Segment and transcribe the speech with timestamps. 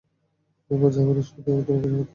[0.71, 2.09] ওমর জাফরের শো তে তোমাকে স্বাগতম।